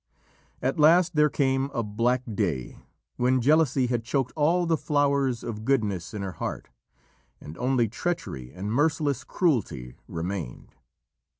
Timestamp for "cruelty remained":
9.23-10.73